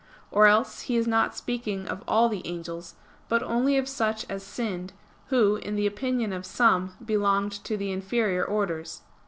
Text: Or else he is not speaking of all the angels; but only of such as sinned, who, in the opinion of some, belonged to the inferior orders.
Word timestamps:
Or 0.31 0.47
else 0.47 0.81
he 0.89 0.95
is 0.97 1.05
not 1.07 1.35
speaking 1.35 1.87
of 1.87 2.03
all 2.07 2.27
the 2.27 2.41
angels; 2.43 2.95
but 3.29 3.43
only 3.43 3.77
of 3.77 3.87
such 3.87 4.25
as 4.31 4.41
sinned, 4.43 4.93
who, 5.27 5.57
in 5.57 5.75
the 5.75 5.85
opinion 5.85 6.33
of 6.33 6.43
some, 6.43 6.93
belonged 7.05 7.51
to 7.65 7.77
the 7.77 7.91
inferior 7.91 8.43
orders. 8.43 9.03